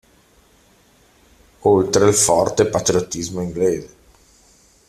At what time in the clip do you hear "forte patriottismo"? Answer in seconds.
2.15-3.39